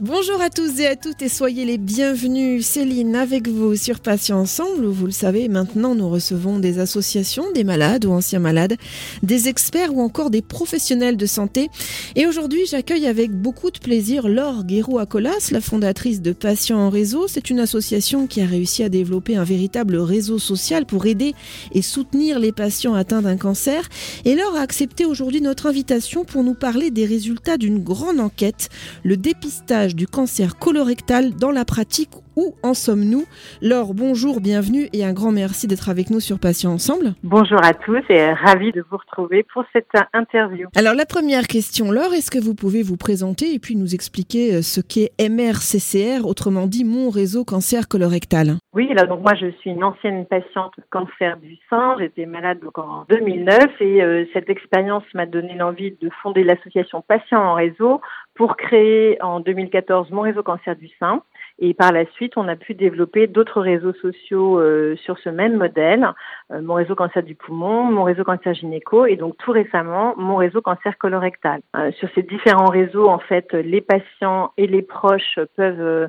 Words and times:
Bonjour 0.00 0.40
à 0.40 0.48
tous 0.48 0.78
et 0.78 0.86
à 0.86 0.94
toutes 0.94 1.22
et 1.22 1.28
soyez 1.28 1.64
les 1.64 1.76
bienvenus. 1.76 2.64
Céline 2.64 3.16
avec 3.16 3.48
vous 3.48 3.74
sur 3.74 3.98
Patients 3.98 4.38
Ensemble 4.38 4.86
vous 4.86 5.06
le 5.06 5.12
savez 5.12 5.48
maintenant 5.48 5.96
nous 5.96 6.08
recevons 6.08 6.60
des 6.60 6.78
associations, 6.78 7.50
des 7.52 7.64
malades 7.64 8.04
ou 8.04 8.12
anciens 8.12 8.38
malades, 8.38 8.76
des 9.24 9.48
experts 9.48 9.92
ou 9.92 10.00
encore 10.00 10.30
des 10.30 10.40
professionnels 10.40 11.16
de 11.16 11.26
santé. 11.26 11.68
Et 12.14 12.28
aujourd'hui 12.28 12.60
j'accueille 12.70 13.08
avec 13.08 13.32
beaucoup 13.32 13.72
de 13.72 13.80
plaisir 13.80 14.28
Laure 14.28 14.62
Guéroux-Acolas, 14.62 15.50
la 15.50 15.60
fondatrice 15.60 16.22
de 16.22 16.30
Patients 16.30 16.78
en 16.78 16.90
réseau. 16.90 17.26
C'est 17.26 17.50
une 17.50 17.58
association 17.58 18.28
qui 18.28 18.40
a 18.40 18.46
réussi 18.46 18.84
à 18.84 18.88
développer 18.88 19.34
un 19.34 19.42
véritable 19.42 19.96
réseau 19.96 20.38
social 20.38 20.86
pour 20.86 21.06
aider 21.06 21.34
et 21.72 21.82
soutenir 21.82 22.38
les 22.38 22.52
patients 22.52 22.94
atteints 22.94 23.22
d'un 23.22 23.36
cancer. 23.36 23.88
Et 24.24 24.36
Laure 24.36 24.54
a 24.54 24.60
accepté 24.60 25.06
aujourd'hui 25.06 25.40
notre 25.40 25.66
invitation 25.66 26.24
pour 26.24 26.44
nous 26.44 26.54
parler 26.54 26.92
des 26.92 27.04
résultats 27.04 27.56
d'une 27.56 27.82
grande 27.82 28.20
enquête, 28.20 28.68
le 29.02 29.16
dépistage 29.16 29.87
du 29.94 30.06
cancer 30.06 30.58
colorectal 30.58 31.34
dans 31.34 31.50
la 31.50 31.64
pratique. 31.64 32.10
Où 32.38 32.54
en 32.62 32.72
sommes-nous 32.72 33.24
Laure, 33.62 33.94
bonjour, 33.94 34.40
bienvenue 34.40 34.86
et 34.92 35.04
un 35.04 35.12
grand 35.12 35.32
merci 35.32 35.66
d'être 35.66 35.88
avec 35.88 36.08
nous 36.08 36.20
sur 36.20 36.38
Patients 36.38 36.70
Ensemble. 36.70 37.14
Bonjour 37.24 37.58
à 37.64 37.74
tous 37.74 38.04
et 38.10 38.32
ravi 38.32 38.70
de 38.70 38.84
vous 38.88 38.96
retrouver 38.96 39.44
pour 39.52 39.64
cette 39.72 39.90
interview. 40.12 40.68
Alors 40.76 40.94
la 40.94 41.04
première 41.04 41.48
question, 41.48 41.90
Laure, 41.90 42.14
est-ce 42.14 42.30
que 42.30 42.38
vous 42.38 42.54
pouvez 42.54 42.84
vous 42.84 42.96
présenter 42.96 43.54
et 43.54 43.58
puis 43.58 43.74
nous 43.74 43.92
expliquer 43.92 44.54
euh, 44.54 44.62
ce 44.62 44.80
qu'est 44.80 45.10
MRCCR, 45.18 46.24
autrement 46.24 46.68
dit 46.68 46.84
mon 46.84 47.10
réseau 47.10 47.44
cancer 47.44 47.88
colorectal 47.88 48.52
Oui, 48.72 48.86
alors 48.92 49.08
donc 49.08 49.24
moi 49.24 49.34
je 49.34 49.50
suis 49.58 49.70
une 49.70 49.82
ancienne 49.82 50.24
patiente 50.24 50.74
cancer 50.90 51.38
du 51.38 51.56
sein, 51.68 51.96
j'étais 51.98 52.26
malade 52.26 52.60
donc 52.60 52.78
en 52.78 53.04
2009 53.08 53.80
et 53.80 54.00
euh, 54.00 54.26
cette 54.32 54.48
expérience 54.48 55.02
m'a 55.12 55.26
donné 55.26 55.56
l'envie 55.56 55.96
de 56.00 56.08
fonder 56.22 56.44
l'association 56.44 57.02
Patients 57.02 57.42
en 57.42 57.54
réseau 57.54 58.00
pour 58.36 58.56
créer 58.56 59.20
en 59.22 59.40
2014 59.40 60.12
mon 60.12 60.20
réseau 60.20 60.44
cancer 60.44 60.76
du 60.76 60.88
sein. 61.00 61.20
Et 61.60 61.74
par 61.74 61.92
la 61.92 62.06
suite, 62.12 62.34
on 62.36 62.46
a 62.46 62.54
pu 62.54 62.74
développer 62.74 63.26
d'autres 63.26 63.60
réseaux 63.60 63.92
sociaux 63.94 64.60
euh, 64.60 64.94
sur 64.96 65.18
ce 65.18 65.28
même 65.28 65.56
modèle, 65.56 66.08
euh, 66.52 66.60
mon 66.62 66.74
réseau 66.74 66.94
cancer 66.94 67.24
du 67.24 67.34
poumon, 67.34 67.82
mon 67.82 68.04
réseau 68.04 68.22
cancer 68.22 68.54
gynéco 68.54 69.06
et 69.06 69.16
donc 69.16 69.36
tout 69.38 69.50
récemment 69.50 70.14
mon 70.16 70.36
réseau 70.36 70.62
cancer 70.62 70.96
colorectal. 70.98 71.60
Euh, 71.76 71.90
sur 71.92 72.08
ces 72.14 72.22
différents 72.22 72.70
réseaux, 72.70 73.08
en 73.08 73.18
fait, 73.18 73.52
les 73.54 73.80
patients 73.80 74.52
et 74.56 74.68
les 74.68 74.82
proches 74.82 75.38
peuvent 75.56 76.08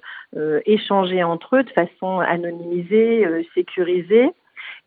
échanger 0.66 1.23
entre 1.23 1.58
eux 1.58 1.64
de 1.64 1.72
façon 1.72 2.20
anonymisée, 2.20 3.25
sécurisée. 3.55 4.30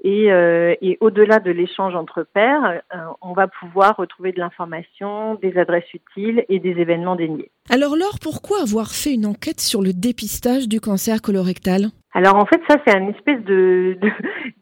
Et, 0.05 0.33
euh, 0.33 0.75
et 0.83 0.99
au-delà 1.01 1.39
de 1.39 1.53
l'échange 1.53 1.95
entre 1.95 2.25
pairs, 2.25 2.83
euh, 2.93 2.99
on 3.21 3.35
va 3.35 3.47
pouvoir 3.47 3.97
retrouver 3.97 4.33
de 4.33 4.41
l'information, 4.41 5.37
des 5.37 5.57
adresses 5.57 5.95
utiles 5.95 6.45
et 6.49 6.59
des 6.59 6.81
événements 6.81 7.15
déniés. 7.15 7.51
Alors 7.71 7.95
Laure, 7.95 8.19
pourquoi 8.21 8.63
avoir 8.63 8.91
fait 8.91 9.15
une 9.15 9.27
enquête 9.27 9.61
sur 9.61 9.81
le 9.81 9.93
dépistage 9.93 10.69
du 10.69 10.81
cancer 10.81 11.23
colorectal? 11.23 11.91
Alors 12.15 12.37
en 12.37 12.45
fait, 12.45 12.61
ça 12.69 12.77
c'est 12.87 12.95
un 12.95 13.09
espèce 13.09 13.43
de, 13.45 13.99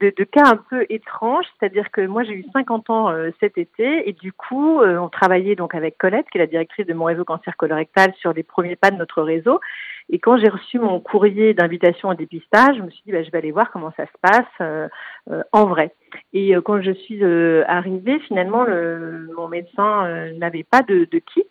de, 0.01 0.25
cas 0.25 0.45
un 0.47 0.57
peu 0.57 0.87
étrange, 0.89 1.45
c'est-à-dire 1.59 1.91
que 1.91 2.07
moi 2.07 2.23
j'ai 2.23 2.35
eu 2.35 2.45
50 2.53 2.91
ans 2.91 3.11
euh, 3.11 3.31
cet 3.41 3.59
été 3.59 4.09
et 4.09 4.13
du 4.13 4.33
coup 4.33 4.81
on 4.81 5.09
travaillait 5.09 5.57
donc 5.57 5.75
avec 5.75 5.99
Colette, 5.99 6.27
qui 6.31 6.39
est 6.39 6.41
la 6.41 6.47
directrice 6.47 6.87
de 6.87 6.95
mon 6.95 7.07
réseau 7.07 7.25
cancer 7.25 7.57
colorectal, 7.57 8.13
sur 8.19 8.33
les 8.33 8.43
premiers 8.43 8.77
pas 8.77 8.91
de 8.91 8.97
notre 8.97 9.23
réseau. 9.23 9.61
Et 10.13 10.19
quand 10.19 10.37
j'ai 10.39 10.49
reçu 10.49 10.79
mon 10.79 10.99
courrier 11.01 11.55
d'invitation 11.55 12.09
au 12.09 12.15
dépistage, 12.15 12.77
je 12.77 12.83
me 12.83 12.91
suis 12.91 13.03
dit, 13.07 13.13
bah, 13.13 13.23
je 13.23 13.31
vais 13.31 13.39
aller 13.39 13.53
voir 13.53 13.71
comment 13.71 13.93
ça 13.97 14.07
se 14.07 14.19
passe 14.21 14.45
euh, 14.61 14.89
euh, 15.31 15.43
en 15.53 15.67
vrai. 15.67 15.95
Et 16.33 16.55
euh, 16.55 16.61
quand 16.61 16.81
je 16.81 16.93
suis 16.93 17.23
arrivée, 17.67 18.19
finalement, 18.21 18.65
le, 18.65 19.29
mon 19.37 19.49
médecin 19.49 20.31
n'avait 20.39 20.65
pas 20.65 20.83
de, 20.83 21.07
de, 21.11 21.19
kit. 21.19 21.47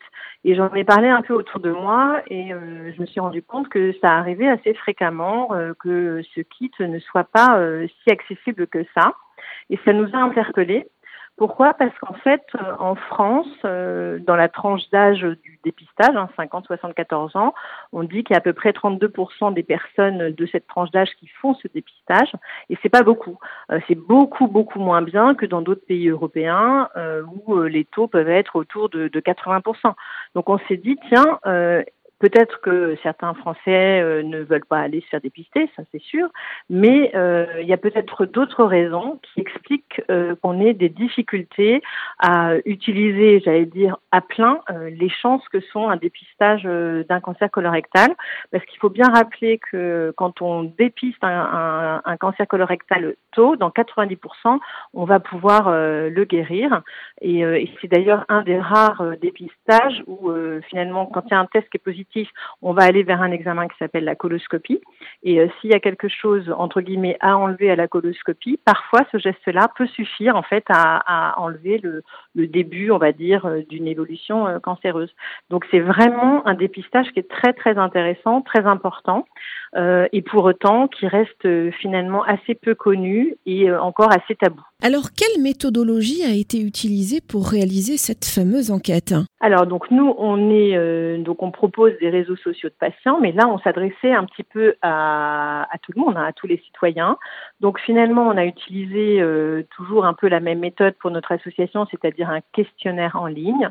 Et 0.46 0.56
j'en 0.56 0.74
ai 0.74 0.84
parlé 0.84 1.10
un 1.10 1.22
peu 1.22 1.34
autour 1.34 1.60
de 1.60 1.72
moi 1.72 2.22
et 2.28 2.50
je 2.50 3.02
me 3.02 3.06
suis 3.06 3.20
rendu 3.20 3.44
compte 3.44 3.68
que 3.68 3.94
ça 4.02 4.18
arrivait 4.18 4.48
assez 4.48 4.74
fréquemment, 4.74 5.50
que 5.80 6.22
ce 6.34 6.42
kit 6.42 6.72
ne 6.80 7.00
soit 7.00 7.26
pas 7.26 7.60
si 7.86 8.12
accessible 8.12 8.68
que 8.68 8.86
ça. 8.96 9.14
Et 9.70 9.78
ça 9.84 9.92
nous 9.92 10.10
a 10.14 10.18
interpellés. 10.18 10.88
Pourquoi? 11.40 11.74
Parce 11.74 11.98
qu'en 12.00 12.16
fait, 12.16 12.44
euh, 12.56 12.74
en 12.80 12.96
France, 12.96 13.48
euh, 13.64 14.20
dans 14.20 14.36
la 14.36 14.50
tranche 14.50 14.82
d'âge 14.90 15.22
du 15.22 15.58
dépistage, 15.64 16.14
50-74 16.38 17.30
hein, 17.34 17.40
ans, 17.40 17.54
on 17.94 18.04
dit 18.04 18.26
qu'il 18.26 18.34
y 18.34 18.36
a 18.36 18.40
à 18.40 18.42
peu 18.42 18.52
près 18.52 18.72
32% 18.72 19.54
des 19.54 19.64
personnes 19.64 20.34
de 20.34 20.46
cette 20.48 20.68
tranche 20.68 20.92
d'âge 20.92 21.12
qui 21.18 21.28
font 21.42 21.54
ce 21.54 21.70
dépistage, 21.74 22.34
et 22.70 22.78
c'est 22.82 22.90
pas 22.90 23.04
beaucoup. 23.04 23.40
Euh, 23.72 23.80
c'est 23.88 23.96
beaucoup 23.96 24.50
beaucoup 24.50 24.80
moins 24.80 25.02
bien 25.02 25.34
que 25.34 25.46
dans 25.46 25.62
d'autres 25.62 25.86
pays 25.86 26.10
européens 26.10 26.90
où 27.46 27.62
les 27.62 27.86
taux 27.86 28.08
peuvent 28.08 28.30
être 28.30 28.58
autour 28.58 28.90
de, 28.90 29.08
de 29.08 29.20
80%. 29.22 29.94
Donc 30.36 30.50
on 30.50 30.58
s'est 30.68 30.76
dit 30.76 30.98
tiens, 31.08 31.40
Peut-être 32.20 32.60
que 32.60 32.98
certains 33.02 33.34
Français 33.34 34.02
euh, 34.02 34.24
ne 34.24 34.40
veulent 34.40 34.66
pas 34.66 34.80
aller 34.80 35.00
se 35.02 35.08
faire 35.08 35.22
dépister, 35.22 35.70
ça 35.76 35.84
c'est 35.92 36.02
sûr, 36.02 36.28
mais 36.70 37.12
euh, 37.16 37.46
il 37.62 37.68
y 37.68 37.72
a 37.72 37.78
peut-être 37.78 38.26
d'autres 38.26 38.66
raisons 38.66 39.20
qui 39.24 39.40
expliquent 39.40 40.02
euh, 40.12 40.36
qu'on 40.42 40.60
ait 40.60 40.74
des 40.74 40.90
difficultés 40.90 41.82
à 42.20 42.56
utiliser, 42.66 43.40
j'allais 43.40 43.66
dire, 43.66 43.98
à 44.12 44.20
plein 44.20 44.60
les 44.92 45.10
chances 45.10 45.48
que 45.50 45.62
sont 45.62 45.88
un 45.88 45.96
dépistage 45.96 46.64
d'un 46.64 47.20
cancer 47.22 47.50
colorectal, 47.50 48.14
parce 48.52 48.66
qu'il 48.66 48.80
faut 48.80 48.90
bien 48.90 49.08
rappeler 49.08 49.60
que 49.72 50.14
quand 50.18 50.42
on 50.42 50.64
dépiste 50.64 51.24
un, 51.24 51.30
un, 51.30 52.02
un 52.04 52.18
cancer 52.18 52.48
colorectal 52.48 53.16
tôt, 53.32 53.56
dans 53.56 53.70
90%, 53.70 54.60
on 54.94 55.06
va 55.06 55.20
pouvoir 55.20 55.72
le 55.72 56.24
guérir, 56.26 56.82
et, 57.22 57.40
et 57.40 57.72
c'est 57.82 57.88
d'ailleurs 57.88 58.26
un 58.28 58.42
des 58.42 58.60
rares 58.60 59.04
dépistages 59.22 60.04
où 60.08 60.32
finalement, 60.70 61.06
quand 61.06 61.24
il 61.28 61.32
y 61.32 61.34
a 61.36 61.40
un 61.40 61.46
test 61.46 61.70
qui 61.70 61.78
est 61.78 61.84
positif, 61.84 62.09
on 62.62 62.74
va 62.74 62.84
aller 62.84 63.04
vers 63.04 63.22
un 63.22 63.32
examen 63.32 63.68
qui 63.68 63.78
s'appelle 63.78 64.04
la 64.04 64.16
coloscopie. 64.16 64.82
Et 65.24 65.40
euh, 65.40 65.48
s'il 65.60 65.72
y 65.72 65.74
a 65.74 65.80
quelque 65.80 66.08
chose, 66.08 66.54
entre 66.58 66.82
guillemets, 66.82 67.18
à 67.20 67.38
enlever 67.38 67.70
à 67.70 67.76
la 67.76 67.88
coloscopie, 67.88 68.60
parfois 68.64 69.02
ce 69.12 69.18
geste-là 69.18 69.70
peut 69.78 69.88
suffire 69.88 70.36
en 70.36 70.44
fait 70.44 70.64
à, 70.70 71.36
enlever 71.38 71.80
le, 71.80 72.04
début, 72.48 72.92
on 72.92 72.98
va 72.98 73.12
dire, 73.12 73.46
euh, 73.46 73.62
d'une 73.70 73.88
évolution 73.88 74.48
euh, 74.48 74.60
cancéreuse. 74.60 75.14
Donc 75.50 75.66
c'est 75.72 75.80
vraiment 75.80 76.46
un 76.48 76.54
dépistage 76.54 77.08
qui 77.12 77.20
est 77.20 77.30
très 77.30 77.54
très 77.54 77.78
intéressant, 77.78 78.42
très 78.42 78.66
important, 78.66 79.26
et 79.76 80.24
pour 80.24 80.46
autant 80.46 80.88
qui 80.88 81.06
reste 81.06 81.48
finalement 81.74 82.24
assez 82.24 82.56
peu 82.56 82.74
connu 82.74 83.36
et 83.46 83.72
encore 83.72 84.12
assez 84.12 84.36
tabou. 84.36 84.62
Alors, 84.82 85.10
quelle 85.16 85.42
méthodologie 85.44 86.24
a 86.24 86.34
été 86.34 86.60
utilisée 86.60 87.22
pour 87.22 87.48
réaliser 87.48 87.98
cette 87.98 88.26
fameuse 88.26 88.72
enquête? 88.72 89.14
Alors, 89.40 89.68
donc 89.68 89.92
nous, 89.92 90.16
on 90.18 90.50
est 90.50 91.20
donc 91.20 91.44
on 91.44 91.52
propose 91.52 91.94
des 92.00 92.10
réseaux 92.10 92.36
sociaux 92.36 92.70
de 92.70 92.76
patients, 92.80 93.20
mais 93.20 93.32
là, 93.32 93.48
on 93.48 93.60
s'adressait 93.60 94.12
un 94.12 94.26
petit 94.26 94.44
peu 94.44 94.76
à, 94.82 95.68
tout 95.84 95.92
le 95.96 96.02
monde, 96.02 96.18
hein, 96.18 96.26
à 96.26 96.34
tous 96.34 96.48
les 96.48 96.58
citoyens. 96.58 97.18
Donc, 97.60 97.80
finalement, 97.80 98.28
on 98.28 98.38
a 98.38 98.46
utilisé 98.46 99.22
euh, 99.22 99.64
toujours 99.76 100.06
un 100.06 100.14
peu 100.14 100.28
la 100.28 100.40
même 100.40 100.60
méthode 100.60 100.96
pour 101.00 101.12
notre 101.12 101.32
association, 101.32 101.86
c'est-à-dire 101.92 102.30
un 102.30 102.42
questionnaire 102.54 103.16
en 103.16 103.28
ligne 103.28 103.70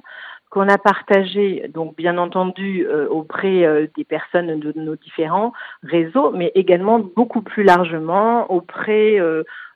qu'on 0.50 0.69
a 0.69 0.78
partagé, 0.78 1.69
donc 1.75 1.94
bien 1.97 2.17
entendu, 2.17 2.87
euh, 2.87 3.06
auprès 3.09 3.91
des 3.94 4.05
personnes 4.05 4.59
de 4.59 4.72
nos 4.77 4.97
différents 4.97 5.53
réseaux, 5.83 6.31
mais 6.33 6.53
également 6.55 7.00
beaucoup 7.00 7.43
plus 7.43 7.65
largement 7.65 8.50
auprès 8.50 9.19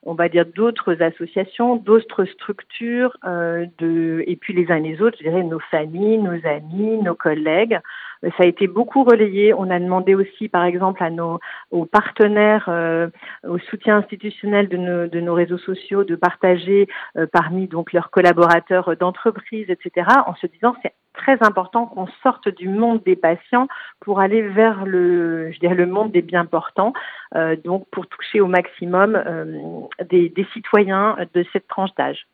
on 0.05 0.15
va 0.15 0.29
dire 0.29 0.47
d'autres 0.47 1.01
associations, 1.03 1.77
d'autres 1.77 2.25
structures, 2.25 3.17
euh, 3.25 3.67
de, 3.79 4.25
et 4.27 4.37
puis 4.37 4.53
les 4.53 4.71
uns 4.71 4.81
les 4.81 5.01
autres, 5.01 5.17
je 5.19 5.29
dirais 5.29 5.43
nos 5.43 5.61
familles, 5.71 6.19
nos 6.19 6.47
amis, 6.47 6.99
nos 7.03 7.15
collègues. 7.15 7.79
Euh, 8.25 8.31
ça 8.37 8.45
a 8.45 8.47
été 8.47 8.67
beaucoup 8.67 9.05
relayé. 9.05 9.55
On 9.55 9.71
a 9.71 9.79
demandé 9.79 10.15
aussi, 10.15 10.49
par 10.49 10.65
exemple, 10.65 11.03
à 11.03 11.11
nos 11.11 11.39
aux 11.71 11.87
partenaires, 11.87 12.67
euh, 12.69 13.09
au 13.47 13.59
soutien 13.59 13.99
institutionnel 13.99 14.69
de 14.69 14.77
nos, 14.77 15.07
de 15.07 15.21
nos 15.21 15.35
réseaux 15.35 15.59
sociaux, 15.59 16.05
de 16.05 16.17
partager 16.17 16.89
euh, 17.17 17.27
parmi 17.33 17.69
donc 17.69 17.93
leurs 17.93 18.11
collaborateurs 18.11 18.97
d'entreprise, 18.97 19.67
etc. 19.71 20.07
En 20.27 20.35
se 20.35 20.47
disant 20.47 20.75
c'est 20.83 20.95
très 21.13 21.43
important 21.43 21.87
qu'on 21.87 22.07
sorte 22.23 22.49
du 22.49 22.69
monde 22.69 23.03
des 23.05 23.17
patients 23.17 23.69
pour 24.01 24.21
aller 24.21 24.43
vers 24.43 24.85
le, 24.85 25.53
je 25.53 25.59
dirais, 25.59 25.75
le 25.75 25.87
monde 25.87 26.13
des 26.13 26.23
bien 26.23 26.45
portants, 26.45 26.93
euh, 27.35 27.57
donc 27.57 27.87
pour 27.91 28.07
toucher 28.07 28.41
au 28.41 28.47
maximum 28.47 29.15
euh, 29.15 29.81
des, 30.11 30.33
citoyens 30.53 31.17
de 31.35 31.45
cette 31.53 31.69
tranche 31.69 31.95
d'âge. 31.97 32.27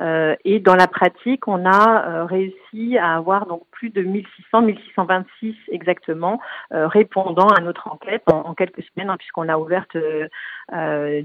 Euh, 0.00 0.34
et 0.44 0.60
dans 0.60 0.74
la 0.74 0.86
pratique, 0.86 1.48
on 1.48 1.64
a 1.64 2.26
réussi 2.26 2.98
à 2.98 3.16
avoir 3.16 3.46
donc 3.46 3.62
plus 3.70 3.90
de 3.90 4.02
1600, 4.02 4.62
1626 4.62 5.54
exactement 5.68 6.40
répondant 6.70 7.48
à 7.48 7.60
notre 7.60 7.88
enquête 7.88 8.22
en, 8.26 8.54
quelques 8.54 8.82
semaines, 8.82 9.10
hein, 9.10 9.16
puisqu'on 9.16 9.42
l'a 9.42 9.58
ouverte 9.58 9.96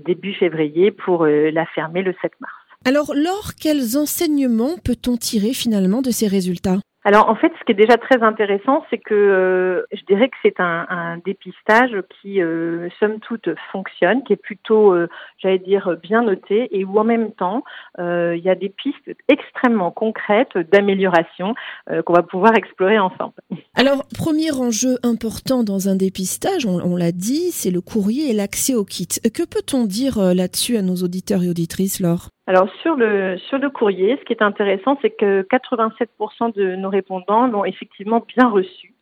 début 0.06 0.34
février 0.34 0.92
pour 0.92 1.26
la 1.26 1.66
fermer 1.66 2.04
le 2.04 2.14
7 2.22 2.32
mars. 2.40 2.54
Alors, 2.86 3.14
Laure, 3.14 3.52
quels 3.60 3.98
enseignements 3.98 4.78
peut-on 4.84 5.18
tirer 5.18 5.54
finalement 5.54 6.02
de 6.02 6.12
ces 6.12 6.28
résultats? 6.28 6.80
Alors 7.06 7.30
en 7.30 7.36
fait, 7.36 7.52
ce 7.58 7.66
qui 7.66 7.72
est 7.72 7.76
déjà 7.76 7.98
très 7.98 8.22
intéressant, 8.22 8.84
c'est 8.90 8.98
que 8.98 9.14
euh, 9.14 9.84
je 9.94 10.04
dirais 10.06 10.28
que 10.28 10.36
c'est 10.44 10.60
un, 10.60 11.18
dépistage 11.26 11.92
qui, 12.22 12.42
euh, 12.42 12.90
somme 13.00 13.20
toute, 13.20 13.50
fonctionne, 13.72 14.24
qui 14.24 14.34
est 14.34 14.42
plutôt, 14.42 14.94
euh, 14.94 15.08
j'allais 15.38 15.60
dire, 15.60 15.96
bien 16.02 16.24
noté, 16.24 16.68
et 16.78 16.84
où 16.84 17.00
en 17.00 17.04
même 17.04 17.32
temps, 17.32 17.64
il 17.98 18.42
y 18.44 18.50
a 18.50 18.56
des 18.56 18.70
pistes 18.70 19.12
extrêmement 19.28 19.92
concrètes 19.92 20.58
d'amélioration 20.72 21.56
qu'on 22.06 22.14
va 22.14 22.24
pouvoir 22.24 22.56
explorer 22.56 23.00
ensemble. 23.00 23.34
Alors, 23.76 24.06
premier 24.18 24.52
enjeu 24.52 24.98
important 25.04 25.64
dans 25.64 25.90
un 25.90 25.96
dépistage, 25.96 26.66
on, 26.66 26.80
on 26.80 26.96
l'a 26.96 27.12
dit, 27.12 27.52
c'est 27.52 27.72
le 27.72 27.82
courrier 27.82 28.30
et 28.30 28.34
l'accès 28.34 28.76
au 28.76 28.86
kit. 28.86 29.08
Que 29.08 29.44
peut-on 29.44 29.86
dire 29.86 30.20
là-dessus 30.34 30.78
à 30.78 30.82
nos 30.82 30.96
auditeurs 30.96 31.44
et 31.44 31.50
auditrices, 31.50 32.00
Laure? 32.00 32.30
Alors 32.50 32.68
sur 32.82 32.96
le 32.96 33.38
sur 33.38 33.60
le 33.60 33.70
courrier, 33.70 34.18
ce 34.18 34.26
qui 34.26 34.34
est 34.34 34.42
intéressant, 34.42 34.98
c'est 35.04 35.12
que 35.12 35.44
87% 35.44 36.52
de 36.56 36.76
nos 36.76 36.90
répondants 36.90 37.46
l'ont 37.46 37.64
effectivement 37.64 38.26
bien 38.36 38.50
reçu 38.50 38.96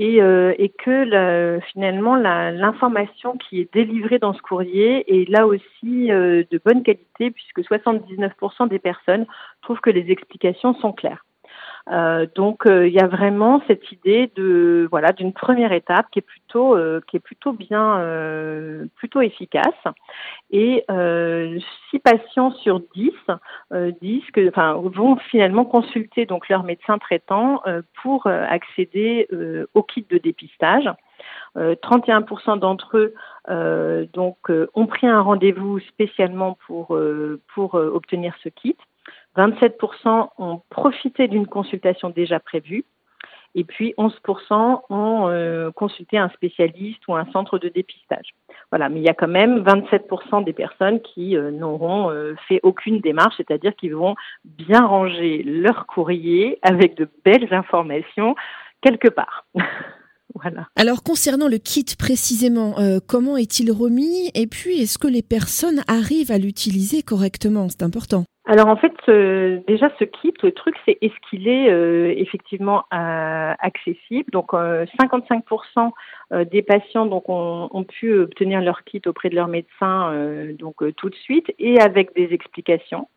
et, 0.00 0.20
euh, 0.20 0.52
et 0.58 0.68
que 0.68 1.60
finalement 1.72 2.16
l'information 2.16 3.36
qui 3.36 3.60
est 3.60 3.72
délivrée 3.72 4.18
dans 4.18 4.32
ce 4.32 4.42
courrier 4.42 5.22
est 5.22 5.28
là 5.28 5.46
aussi 5.46 6.10
euh, 6.10 6.42
de 6.50 6.60
bonne 6.64 6.82
qualité 6.82 7.30
puisque 7.30 7.60
79% 7.60 8.68
des 8.68 8.80
personnes 8.80 9.26
trouvent 9.62 9.80
que 9.80 9.90
les 9.90 10.10
explications 10.10 10.74
sont 10.74 10.92
claires. 10.92 11.24
Euh, 11.90 12.26
donc 12.34 12.66
euh, 12.66 12.86
il 12.86 12.92
y 12.92 13.00
a 13.00 13.06
vraiment 13.06 13.62
cette 13.66 13.90
idée 13.92 14.30
de 14.36 14.86
voilà 14.90 15.12
d'une 15.12 15.32
première 15.32 15.72
étape 15.72 16.06
qui 16.10 16.18
est 16.18 16.22
plutôt 16.22 16.76
euh, 16.76 17.00
qui 17.06 17.16
est 17.16 17.20
plutôt 17.20 17.52
bien 17.52 17.78
plutôt 18.96 19.20
efficace 19.20 19.66
et 20.50 20.84
six 21.90 21.98
patients 21.98 22.52
sur 22.62 22.80
10 22.94 23.12
disent 24.00 24.30
que 24.32 24.48
enfin 24.48 24.74
vont 24.74 25.16
finalement 25.16 25.64
consulter 25.64 26.26
donc 26.26 26.48
leur 26.48 26.62
médecin 26.62 26.98
traitant 26.98 27.62
pour 28.02 28.26
accéder 28.26 29.28
au 29.74 29.82
kit 29.82 30.06
de 30.08 30.18
dépistage. 30.18 30.88
31% 31.56 32.58
d'entre 32.58 32.98
eux 32.98 34.08
donc 34.12 34.36
ont 34.74 34.86
pris 34.86 35.06
un 35.06 35.20
rendez-vous 35.20 35.80
spécialement 35.80 36.56
pour 36.66 36.98
pour 37.54 37.74
obtenir 37.74 38.34
ce 38.42 38.48
kit. 38.48 38.76
27% 39.38 40.30
ont 40.38 40.60
profité 40.70 41.28
d'une 41.28 41.46
consultation 41.46 42.10
déjà 42.10 42.40
prévue. 42.40 42.84
Et 43.54 43.64
puis 43.64 43.94
11% 43.96 44.82
ont 44.90 45.28
euh, 45.28 45.70
consulté 45.72 46.18
un 46.18 46.28
spécialiste 46.30 47.06
ou 47.08 47.14
un 47.16 47.24
centre 47.32 47.58
de 47.58 47.68
dépistage. 47.68 48.34
Voilà, 48.70 48.88
mais 48.88 49.00
il 49.00 49.04
y 49.04 49.08
a 49.08 49.14
quand 49.14 49.28
même 49.28 49.64
27% 49.64 50.44
des 50.44 50.52
personnes 50.52 51.00
qui 51.00 51.36
euh, 51.36 51.50
n'auront 51.50 52.10
euh, 52.10 52.34
fait 52.46 52.60
aucune 52.62 53.00
démarche, 53.00 53.36
c'est-à-dire 53.38 53.74
qu'ils 53.74 53.96
vont 53.96 54.14
bien 54.44 54.86
ranger 54.86 55.42
leur 55.44 55.86
courrier 55.86 56.58
avec 56.62 56.94
de 56.96 57.08
belles 57.24 57.52
informations 57.52 58.34
quelque 58.82 59.08
part. 59.08 59.46
Voilà. 60.34 60.68
Alors 60.76 61.02
concernant 61.02 61.48
le 61.48 61.58
kit 61.58 61.86
précisément, 61.98 62.76
comment 63.08 63.36
est-il 63.36 63.72
remis 63.72 64.30
et 64.34 64.46
puis 64.46 64.82
est-ce 64.82 64.98
que 64.98 65.08
les 65.08 65.22
personnes 65.22 65.82
arrivent 65.88 66.30
à 66.30 66.38
l'utiliser 66.38 67.02
correctement? 67.02 67.68
C'est 67.68 67.82
important. 67.82 68.24
Alors 68.50 68.68
en 68.68 68.76
fait, 68.76 68.94
déjà 69.66 69.90
ce 69.98 70.04
kit, 70.04 70.32
le 70.42 70.52
truc, 70.52 70.74
c'est 70.86 70.96
est-ce 71.02 71.12
qu'il 71.28 71.46
est 71.48 71.70
euh, 71.70 72.14
effectivement 72.16 72.84
euh, 72.94 73.52
accessible? 73.58 74.30
Donc 74.32 74.52
55% 74.52 75.90
euh, 76.32 76.44
des 76.46 76.62
patients 76.62 77.04
donc 77.04 77.28
ont, 77.28 77.68
ont, 77.70 77.84
pu 77.84 78.18
obtenir 78.18 78.62
leur 78.62 78.84
kit 78.84 79.02
auprès 79.04 79.28
de 79.28 79.34
leur 79.34 79.48
médecin 79.48 80.14
donc 80.58 80.76
tout 80.96 81.10
de 81.10 81.14
suite 81.14 81.52
et 81.58 81.78
avec 81.78 82.14
des 82.14 82.32
explications. 82.32 83.08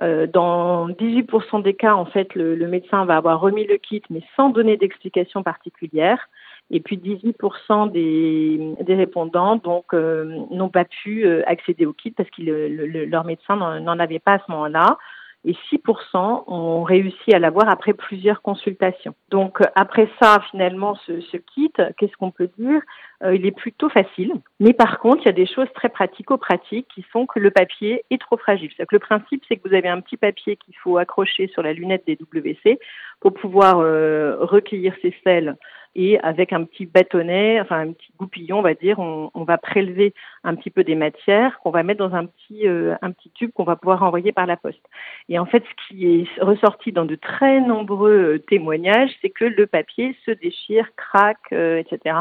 dans 0.00 0.88
18% 0.88 1.62
des 1.62 1.74
cas, 1.74 1.94
en 1.94 2.06
fait, 2.06 2.32
le, 2.36 2.54
le, 2.54 2.68
médecin 2.68 3.04
va 3.04 3.16
avoir 3.16 3.40
remis 3.40 3.66
le 3.66 3.76
kit, 3.76 4.02
mais 4.08 4.22
sans 4.36 4.50
donner 4.50 4.76
d'explication 4.76 5.42
particulière. 5.42 6.28
Et 6.70 6.80
puis 6.80 6.96
18% 6.96 7.90
des, 7.90 8.74
des 8.82 8.94
répondants 8.94 9.56
donc 9.56 9.92
euh, 9.92 10.24
n'ont 10.50 10.68
pas 10.68 10.84
pu 10.84 11.26
euh, 11.26 11.42
accéder 11.46 11.84
au 11.84 11.92
kit 11.92 12.12
parce 12.12 12.30
que 12.30 12.42
le, 12.42 13.04
leur 13.06 13.24
médecin 13.24 13.56
n'en 13.56 13.98
avait 13.98 14.20
pas 14.20 14.34
à 14.34 14.38
ce 14.38 14.50
moment-là. 14.52 14.98
Et 15.44 15.54
6% 15.72 16.44
ont 16.48 16.82
réussi 16.82 17.32
à 17.32 17.38
l'avoir 17.38 17.70
après 17.70 17.94
plusieurs 17.94 18.42
consultations. 18.42 19.14
Donc 19.30 19.60
après 19.74 20.08
ça, 20.20 20.38
finalement, 20.50 20.96
ce, 21.06 21.20
ce 21.22 21.38
kit, 21.38 21.72
qu'est-ce 21.96 22.16
qu'on 22.18 22.30
peut 22.30 22.50
dire? 22.58 22.82
Euh, 23.24 23.34
Il 23.34 23.46
est 23.46 23.56
plutôt 23.56 23.88
facile. 23.88 24.34
Mais 24.60 24.72
par 24.74 24.98
contre, 24.98 25.22
il 25.22 25.26
y 25.26 25.30
a 25.30 25.32
des 25.32 25.46
choses 25.46 25.68
très 25.74 25.88
pratico-pratiques 25.88 26.86
qui 26.94 27.04
sont 27.12 27.26
que 27.26 27.40
le 27.40 27.50
papier 27.50 28.04
est 28.10 28.20
trop 28.20 28.36
fragile. 28.36 28.70
Que 28.76 28.84
le 28.92 28.98
principe, 28.98 29.42
c'est 29.48 29.56
que 29.56 29.68
vous 29.68 29.74
avez 29.74 29.88
un 29.88 30.00
petit 30.00 30.16
papier 30.16 30.56
qu'il 30.56 30.76
faut 30.76 30.98
accrocher 30.98 31.48
sur 31.48 31.62
la 31.62 31.72
lunette 31.72 32.06
des 32.06 32.16
WC 32.16 32.78
pour 33.20 33.32
pouvoir 33.32 33.78
recueillir 33.78 34.94
ces 35.02 35.14
sels 35.24 35.56
et 35.94 36.20
avec 36.20 36.52
un 36.52 36.64
petit 36.64 36.86
bâtonnet, 36.86 37.60
enfin 37.60 37.80
un 37.80 37.92
petit 37.92 38.12
goupillon, 38.16 38.58
on 38.58 38.62
va 38.62 38.74
dire, 38.74 38.98
on, 38.98 39.30
va 39.44 39.58
prélever 39.58 40.14
un 40.44 40.54
petit 40.54 40.70
peu 40.70 40.84
des 40.84 40.94
matières 40.94 41.58
qu'on 41.60 41.70
va 41.70 41.82
mettre 41.82 41.98
dans 41.98 42.14
un 42.14 42.26
petit 42.26 42.68
euh, 42.68 42.94
un 43.02 43.10
petit 43.10 43.30
tube 43.30 43.50
qu'on 43.52 43.64
va 43.64 43.74
pouvoir 43.74 44.02
envoyer 44.02 44.30
par 44.32 44.46
la 44.46 44.56
poste. 44.56 44.84
Et 45.28 45.38
en 45.38 45.46
fait, 45.46 45.64
ce 45.64 45.88
qui 45.88 46.06
est 46.06 46.40
ressorti 46.40 46.92
dans 46.92 47.04
de 47.04 47.16
très 47.16 47.60
nombreux 47.60 48.34
euh, 48.34 48.38
témoignages, 48.38 49.10
c'est 49.20 49.30
que 49.30 49.44
le 49.44 49.66
papier 49.66 50.16
se 50.24 50.30
déchire, 50.30 50.86
craque, 50.96 51.38
euh, 51.52 51.78
etc. 51.78 52.16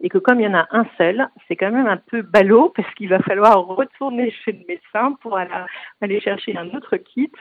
Et 0.00 0.08
que 0.08 0.18
comme 0.18 0.40
il 0.40 0.44
y 0.44 0.48
en 0.48 0.54
a 0.54 0.68
un 0.70 0.86
seul, 0.96 1.28
c'est 1.46 1.56
quand 1.56 1.70
même 1.70 1.79
un 1.86 1.96
peu 1.96 2.22
ballot 2.22 2.72
parce 2.76 2.92
qu'il 2.94 3.08
va 3.08 3.18
falloir 3.20 3.66
retourner 3.66 4.30
chez 4.44 4.52
le 4.52 4.60
médecin 4.68 5.16
pour 5.22 5.38
aller, 5.38 6.20
chercher 6.20 6.56
un 6.56 6.68
autre 6.70 6.96
kit 6.96 7.32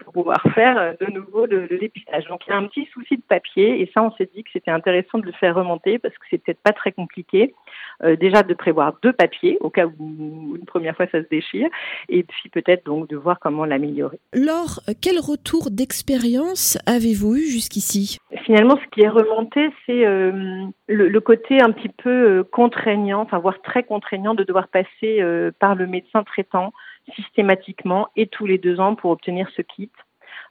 pour 0.00 0.12
pouvoir 0.12 0.42
faire 0.54 0.94
de 1.00 1.06
nouveau 1.10 1.46
le, 1.46 1.66
le 1.66 1.78
dépistage. 1.78 2.26
Donc 2.26 2.42
il 2.46 2.50
y 2.50 2.52
a 2.52 2.56
un 2.56 2.66
petit 2.66 2.86
souci 2.92 3.16
de 3.16 3.22
papier 3.22 3.80
et 3.80 3.90
ça, 3.94 4.02
on 4.02 4.12
s'est 4.12 4.30
dit 4.34 4.44
que 4.44 4.50
c'était 4.52 4.70
intéressant 4.70 5.18
de 5.18 5.26
le 5.26 5.32
faire 5.32 5.54
remonter 5.54 5.98
parce 5.98 6.14
que 6.16 6.24
c'est 6.30 6.38
peut-être 6.38 6.62
pas 6.62 6.72
très 6.72 6.92
compliqué. 6.92 7.54
Euh, 8.02 8.16
déjà 8.16 8.42
de 8.42 8.54
prévoir 8.54 8.94
deux 9.02 9.12
papiers 9.12 9.58
au 9.60 9.68
cas 9.68 9.84
où 9.86 10.56
une 10.56 10.64
première 10.66 10.96
fois 10.96 11.06
ça 11.12 11.22
se 11.22 11.28
déchire 11.28 11.68
et 12.08 12.22
puis 12.22 12.48
peut-être 12.48 12.86
donc 12.86 13.08
de 13.08 13.16
voir 13.16 13.38
comment 13.38 13.66
l'améliorer. 13.66 14.18
Laure, 14.32 14.80
quel 15.02 15.18
retour 15.18 15.70
d'expérience 15.70 16.78
avez-vous 16.86 17.36
eu 17.36 17.44
jusqu'ici? 17.44 18.18
Finalement, 18.44 18.78
ce 18.82 18.88
qui 18.90 19.02
est 19.02 19.08
remonté, 19.08 19.68
c'est 19.84 20.06
euh, 20.06 20.64
le, 20.88 21.20
côté 21.20 21.60
un 21.60 21.72
petit 21.72 21.90
peu 21.90 22.10
euh, 22.10 22.42
contraignant, 22.42 23.20
enfin 23.20 23.38
voire 23.38 23.60
très 23.70 23.84
contraignant 23.84 24.34
de 24.34 24.42
devoir 24.44 24.68
passer 24.68 25.22
par 25.58 25.74
le 25.74 25.86
médecin 25.86 26.24
traitant 26.24 26.72
systématiquement 27.14 28.08
et 28.16 28.26
tous 28.26 28.46
les 28.46 28.58
deux 28.58 28.80
ans 28.80 28.94
pour 28.94 29.10
obtenir 29.10 29.48
ce 29.56 29.62
kit. 29.62 29.90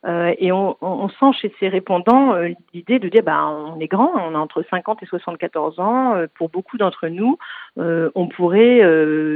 Euh, 0.05 0.33
et 0.37 0.51
on, 0.53 1.09
sent 1.09 1.33
chez 1.41 1.53
ces 1.59 1.67
répondants 1.67 2.33
euh, 2.33 2.49
l'idée 2.73 2.99
de 2.99 3.09
dire 3.09 3.23
bah, 3.23 3.49
on 3.49 3.79
est 3.81 3.87
grand, 3.87 4.13
on 4.15 4.33
a 4.33 4.37
entre 4.37 4.63
50 4.69 5.03
et 5.03 5.05
74 5.05 5.79
ans. 5.79 6.15
Euh, 6.15 6.27
pour 6.35 6.49
beaucoup 6.49 6.77
d'entre 6.77 7.07
nous, 7.07 7.37
on 7.77 8.27
pourrait 8.27 8.81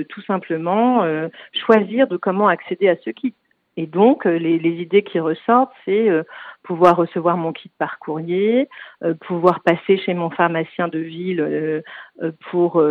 tout 0.10 0.22
simplement 0.22 1.06
choisir 1.54 2.08
de 2.08 2.18
comment 2.18 2.48
accéder 2.48 2.90
à 2.90 2.96
ce 3.04 3.10
kit. 3.10 3.34
Et 3.78 3.88
donc, 3.88 4.26
les, 4.26 4.60
les 4.60 4.82
idées 4.82 5.04
qui 5.04 5.20
ressortent, 5.20 5.74
c'est 5.86 6.10
pouvoir 6.64 6.96
recevoir 6.96 7.38
mon 7.38 7.52
kit 7.52 7.72
par 7.78 8.00
courrier, 8.00 8.70
euh, 9.04 9.14
pouvoir 9.14 9.62
passer 9.62 9.98
chez 9.98 10.14
mon 10.14 10.30
pharmacien 10.30 10.88
de 10.88 11.00
ville 11.00 11.42
euh, 11.42 11.82
euh, 12.22 12.32
pour 12.50 12.82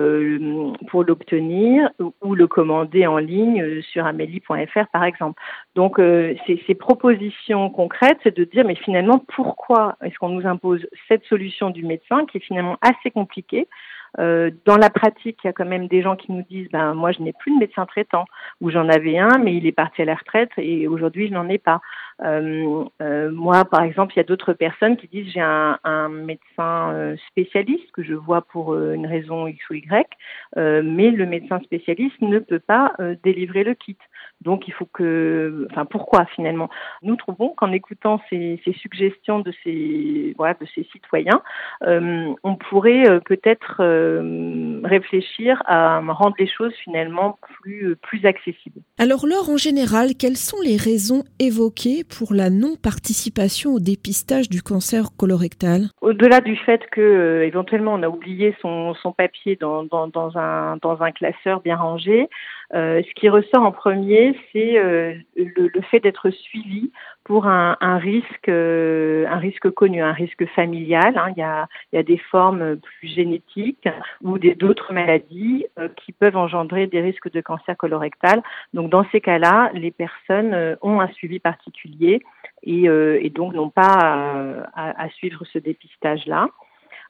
pour 0.88 1.04
l'obtenir 1.04 1.90
ou 2.20 2.34
le 2.34 2.46
commander 2.46 3.06
en 3.06 3.18
ligne 3.18 3.82
sur 3.82 4.06
amélie.fr 4.06 4.86
par 4.92 5.04
exemple. 5.04 5.40
Donc 5.74 5.98
ces 6.46 6.74
propositions 6.74 7.70
concrètes, 7.70 8.18
c'est 8.22 8.36
de 8.36 8.44
dire 8.44 8.64
mais 8.64 8.74
finalement 8.74 9.18
pourquoi 9.34 9.96
est-ce 10.02 10.18
qu'on 10.18 10.28
nous 10.28 10.46
impose 10.46 10.86
cette 11.08 11.24
solution 11.24 11.70
du 11.70 11.84
médecin 11.84 12.26
qui 12.26 12.38
est 12.38 12.40
finalement 12.40 12.76
assez 12.82 13.10
compliquée 13.10 13.68
euh, 14.18 14.50
dans 14.66 14.76
la 14.76 14.90
pratique, 14.90 15.38
il 15.42 15.46
y 15.46 15.50
a 15.50 15.52
quand 15.52 15.64
même 15.64 15.88
des 15.88 16.02
gens 16.02 16.16
qui 16.16 16.32
nous 16.32 16.42
disent 16.42 16.68
ben 16.70 16.94
moi 16.94 17.12
je 17.12 17.20
n'ai 17.22 17.32
plus 17.32 17.54
de 17.54 17.58
médecin 17.58 17.86
traitant 17.86 18.26
ou 18.60 18.70
j'en 18.70 18.88
avais 18.88 19.18
un 19.18 19.38
mais 19.38 19.54
il 19.54 19.66
est 19.66 19.72
parti 19.72 20.02
à 20.02 20.04
la 20.04 20.14
retraite 20.14 20.50
et 20.58 20.86
aujourd'hui 20.86 21.28
je 21.28 21.32
n'en 21.32 21.48
ai 21.48 21.58
pas. 21.58 21.80
Euh, 22.24 22.84
euh, 23.00 23.30
moi 23.32 23.64
par 23.64 23.82
exemple, 23.82 24.12
il 24.14 24.18
y 24.18 24.20
a 24.20 24.24
d'autres 24.24 24.52
personnes 24.52 24.96
qui 24.96 25.08
disent 25.08 25.32
j'ai 25.32 25.40
un, 25.40 26.08
médecin 26.08 26.92
euh, 26.92 27.16
spécialiste 27.28 27.90
que 27.92 28.02
je 28.02 28.14
vois 28.14 28.42
pour 28.42 28.76
une 28.76 29.06
raison 29.06 29.46
X 29.46 29.58
ou 29.70 29.74
Y, 29.74 30.06
mais 30.56 31.10
le 31.10 31.26
médecin 31.26 31.60
spécialiste 31.60 32.20
ne 32.20 32.38
peut 32.38 32.58
pas 32.58 32.94
délivrer 33.22 33.64
le 33.64 33.74
kit. 33.74 33.96
Donc 34.40 34.66
il 34.66 34.74
faut 34.74 34.88
que, 34.92 35.66
enfin 35.70 35.84
pourquoi 35.84 36.26
finalement? 36.26 36.68
Nous 37.02 37.16
trouvons 37.16 37.50
qu'en 37.50 37.72
écoutant 37.72 38.20
ces, 38.28 38.60
suggestions 38.80 39.40
de 39.40 39.52
ces, 39.62 40.34
voilà, 40.36 40.54
de 40.54 40.66
ces 40.74 40.84
citoyens, 40.92 41.42
on 41.82 42.56
pourrait 42.68 43.20
peut-être 43.24 43.82
réfléchir 44.84 45.62
à 45.66 46.00
rendre 46.00 46.36
les 46.38 46.48
choses 46.48 46.74
finalement 46.84 47.38
plus, 47.60 47.96
plus 47.96 48.24
accessibles. 48.26 48.80
Alors 48.98 49.26
Laure, 49.26 49.50
en 49.50 49.56
général, 49.56 50.14
quelles 50.18 50.36
sont 50.36 50.60
les 50.62 50.76
raisons 50.76 51.24
évoquées 51.38 52.04
pour 52.18 52.34
la 52.34 52.50
non-participation 52.50 53.74
au 53.74 53.80
dépistage 53.80 54.48
du 54.48 54.62
cancer 54.62 55.16
colorectal. 55.16 55.88
Au-delà 56.00 56.40
du 56.40 56.56
fait 56.56 56.82
que 56.90 57.42
éventuellement 57.44 57.94
on 57.94 58.02
a 58.02 58.08
oublié 58.08 58.54
son, 58.60 58.94
papier 59.16 59.56
dans, 59.56 59.88
un, 60.34 61.12
classeur 61.12 61.60
bien 61.60 61.76
rangé, 61.76 62.28
ce 62.72 63.14
qui 63.14 63.28
ressort 63.28 63.62
en 63.62 63.72
premier, 63.72 64.34
c'est 64.52 64.78
euh, 64.78 65.14
le, 65.36 65.80
fait 65.90 66.00
d'être 66.00 66.30
suivi 66.30 66.90
pour 67.32 67.46
un, 67.46 67.96
risque, 67.96 68.50
euh, 68.50 69.24
un 69.26 69.38
risque 69.38 69.70
connu, 69.70 70.02
un 70.02 70.12
risque 70.12 70.44
familial. 70.48 71.16
Hein. 71.16 71.32
Il, 71.34 71.40
y 71.94 71.96
a, 71.96 72.02
des 72.02 72.18
formes 72.18 72.76
plus 72.76 73.08
génétiques 73.08 73.88
ou 74.20 74.38
d'autres 74.38 74.92
maladies 74.92 75.64
euh, 75.78 75.88
qui 75.96 76.12
peuvent 76.12 76.36
engendrer 76.36 76.88
des 76.88 77.00
risques 77.00 77.32
de 77.32 77.40
cancer 77.40 77.74
colorectal. 77.78 78.42
Donc 78.74 78.90
dans 78.90 79.06
ces 79.12 79.22
cas-là, 79.22 79.70
les 79.72 79.90
personnes 79.90 80.52
euh, 80.52 80.76
ont 80.82 81.00
un 81.00 81.08
suivi 81.08 81.38
particulier 81.38 82.20
et, 82.64 83.30
donc 83.30 83.54
n'ont 83.54 83.70
pas 83.70 84.66
à, 84.74 85.08
suivre 85.08 85.42
ce 85.50 85.58
dépistage-là. 85.58 86.48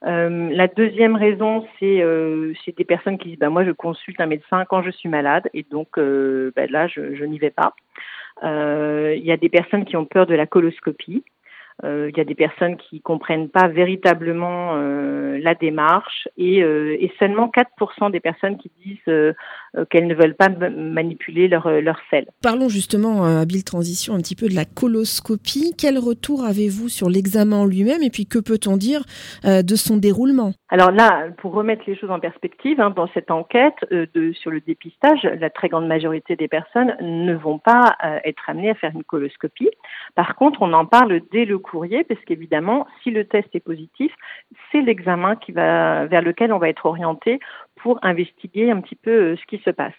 La 0.02 0.68
deuxième 0.68 1.16
raison, 1.16 1.66
c'est 1.80 2.76
des 2.76 2.84
personnes 2.84 3.18
qui 3.18 3.30
disent 3.30 3.38
bah, 3.40 3.50
moi 3.50 3.64
je 3.64 3.72
consulte 3.72 4.20
un 4.20 4.26
médecin 4.26 4.64
quand 4.66 4.82
je 4.82 4.90
suis 4.90 5.08
malade 5.08 5.50
et 5.52 5.66
donc 5.68 5.98
bah, 5.98 6.66
là 6.68 6.86
je 6.86 7.24
n'y 7.24 7.38
vais 7.38 7.50
pas. 7.50 7.74
Euh, 8.42 9.14
il 9.16 9.24
y 9.24 9.32
a 9.32 9.36
des 9.36 9.48
personnes 9.48 9.84
qui 9.84 9.96
ont 9.96 10.04
peur 10.04 10.26
de 10.26 10.34
la 10.34 10.46
coloscopie. 10.46 11.24
Euh, 11.84 12.10
il 12.10 12.16
y 12.16 12.20
a 12.20 12.24
des 12.24 12.34
personnes 12.34 12.76
qui 12.76 13.00
comprennent 13.00 13.48
pas 13.48 13.66
véritablement 13.66 14.72
euh, 14.74 15.38
la 15.40 15.54
démarche 15.54 16.28
et, 16.36 16.58
et, 16.58 17.12
seulement 17.18 17.48
4% 17.48 18.10
des 18.10 18.20
personnes 18.20 18.58
qui 18.58 18.70
disent 18.84 19.34
qu'elles 19.90 20.06
ne 20.06 20.14
veulent 20.14 20.34
pas 20.34 20.48
manipuler 20.48 21.48
leur, 21.48 21.68
leur 21.80 21.98
sel. 22.10 22.26
Parlons 22.42 22.68
justement, 22.68 23.24
habile 23.24 23.64
transition, 23.64 24.14
un 24.14 24.18
petit 24.18 24.36
peu 24.36 24.48
de 24.48 24.54
la 24.54 24.64
coloscopie. 24.64 25.74
Quel 25.78 25.98
retour 25.98 26.44
avez-vous 26.44 26.88
sur 26.88 27.08
l'examen 27.08 27.56
en 27.56 27.66
lui-même 27.66 28.02
et 28.02 28.10
puis 28.10 28.26
que 28.26 28.38
peut-on 28.38 28.76
dire 28.76 29.02
de 29.44 29.76
son 29.76 29.96
déroulement? 29.96 30.52
Alors 30.68 30.90
là, 30.90 31.28
pour 31.38 31.52
remettre 31.52 31.82
les 31.86 31.96
choses 31.96 32.10
en 32.10 32.20
perspective, 32.20 32.80
hein, 32.80 32.90
dans 32.90 33.08
cette 33.14 33.30
enquête 33.30 33.76
de, 33.90 34.32
sur 34.32 34.50
le 34.50 34.60
dépistage, 34.60 35.22
la 35.24 35.50
très 35.50 35.68
grande 35.68 35.86
majorité 35.86 36.36
des 36.36 36.48
personnes 36.48 36.94
ne 37.00 37.34
vont 37.34 37.58
pas 37.58 37.96
être 38.24 38.48
amenées 38.48 38.70
à 38.70 38.74
faire 38.74 38.92
une 38.94 39.04
coloscopie. 39.04 39.70
Par 40.14 40.34
contre, 40.36 40.62
on 40.62 40.72
en 40.72 40.86
parle 40.86 41.20
dès 41.30 41.44
le 41.44 41.58
courrier, 41.58 42.04
parce 42.04 42.20
qu'évidemment, 42.24 42.86
si 43.02 43.10
le 43.10 43.24
test 43.24 43.48
est 43.54 43.60
positif, 43.60 44.12
c'est 44.70 44.80
l'examen 44.80 45.36
qui 45.36 45.52
va 45.52 46.06
vers 46.06 46.22
lequel 46.22 46.52
on 46.52 46.58
va 46.58 46.68
être 46.68 46.86
orienté 46.86 47.38
pour 47.82 47.98
investiguer 48.02 48.70
un 48.70 48.80
petit 48.80 48.94
peu 48.94 49.10
euh, 49.10 49.36
ce 49.36 49.44
qui 49.46 49.60
se 49.64 49.70
passe. 49.70 49.94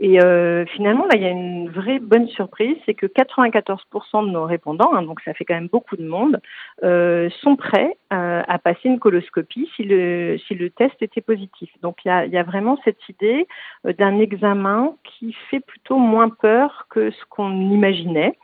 Et 0.00 0.22
euh, 0.22 0.66
finalement, 0.66 1.06
là, 1.06 1.16
il 1.16 1.22
y 1.22 1.26
a 1.26 1.30
une 1.30 1.70
vraie 1.70 1.98
bonne 1.98 2.28
surprise, 2.28 2.76
c'est 2.84 2.94
que 2.94 3.06
94% 3.06 4.26
de 4.26 4.30
nos 4.30 4.44
répondants, 4.44 4.92
hein, 4.94 5.02
donc 5.02 5.20
ça 5.22 5.32
fait 5.32 5.44
quand 5.44 5.54
même 5.54 5.68
beaucoup 5.68 5.96
de 5.96 6.06
monde, 6.06 6.40
euh, 6.84 7.30
sont 7.40 7.56
prêts 7.56 7.96
à 8.10 8.58
passer 8.58 8.90
une 8.90 8.98
coloscopie 8.98 9.70
si 9.74 9.84
le 9.84 10.68
test 10.68 11.00
était 11.00 11.22
positif. 11.22 11.70
Donc 11.80 11.96
il 12.04 12.08
y 12.30 12.36
a, 12.36 12.42
vraiment 12.42 12.78
cette 12.84 13.08
idée 13.08 13.46
d'un 13.84 14.18
examen 14.18 14.96
qui 15.02 15.34
fait 15.50 15.60
plutôt 15.60 15.96
moins 15.96 16.28
peur 16.28 16.86
que 16.90 17.10
ce 17.10 17.24
qu'on 17.30 17.50
imaginait. 17.70 18.36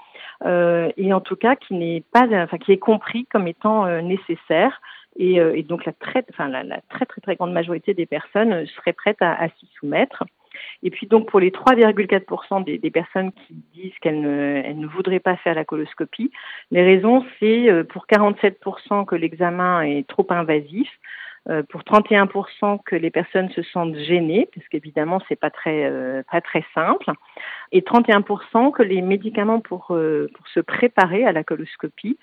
Et 0.47 1.13
en 1.13 1.21
tout 1.21 1.37
cas 1.37 1.55
qui 1.55 1.75
n'est 1.75 2.03
pas, 2.13 2.27
enfin 2.31 2.57
qui 2.57 2.73
est 2.73 2.79
compris 2.79 3.27
comme 3.27 3.47
étant 3.47 3.87
nécessaire. 4.01 4.81
Et, 5.19 5.41
euh, 5.41 5.57
et, 5.57 5.63
donc 5.63 5.85
la 5.85 5.93
très, 5.93 6.25
enfin 6.31 6.49
la, 6.49 6.81
très 6.89 7.05
très 7.05 7.21
très 7.21 7.37
grande 7.37 7.53
majorité 7.53 7.93
des 7.93 8.07
personnes 8.07 8.67
seraient 8.67 8.93
prêtes 8.93 9.21
à, 9.21 9.49
s'y 9.59 9.69
soumettre. 9.79 10.25
Et 10.83 10.91
puis 10.91 11.07
donc 11.07 11.29
pour 11.29 11.41
les 11.41 11.51
3,4% 11.51 12.65
des, 12.65 12.91
personnes 12.91 13.33
qui 13.33 13.55
disent 13.75 13.99
qu'elles 14.01 14.21
ne, 14.21 14.87
voudraient 14.87 15.21
pas 15.21 15.37
faire 15.37 15.55
la 15.55 15.65
coloscopie, 15.65 16.31
les 16.71 16.83
raisons 16.83 17.25
c'est 17.39 17.69
pour 17.91 18.07
47% 18.07 19.05
que 19.05 19.15
l'examen 19.15 19.83
est 19.83 20.07
trop 20.09 20.27
invasif, 20.31 20.89
euh, 20.89 21.28
pour 21.71 21.83
31% 21.83 22.81
que 22.85 22.97
les 22.97 23.11
personnes 23.11 23.49
se 23.51 23.63
sentent 23.63 23.97
gênées, 23.97 24.49
parce 24.55 24.67
qu'évidemment 24.69 25.21
c'est 25.29 25.39
pas 25.39 25.51
très 25.51 25.85
euh, 25.85 26.23
pas 26.31 26.41
très 26.41 26.65
simple, 26.75 27.11
et 27.73 27.81
31% 27.81 28.73
que 28.73 28.83
les 28.83 29.01
médicaments 29.03 29.61
pour 29.61 29.89
euh, 29.91 30.29
pour 30.35 30.47
se 30.49 30.61
préparer 30.61 31.25
à 31.25 31.33
la 31.33 31.45
coloscopie 31.45 32.19